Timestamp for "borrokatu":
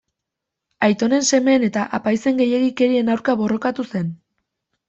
3.43-3.87